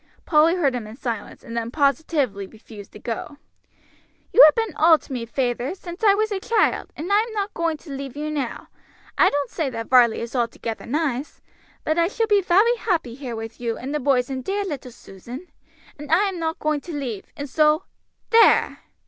[0.25, 3.37] Polly heard him in silence, and then positively refused to go.
[4.33, 7.31] "You have been all to me, feyther, since I was a child, and I am
[7.33, 8.69] not going to leave you now.
[9.15, 11.39] I don't say that Varley is altogether nice,
[11.83, 14.89] but I shall be very happy here with you and the boys and dear little
[14.91, 15.45] Susan,
[15.99, 17.83] and I am not going to leave, and so
[18.31, 18.79] there!"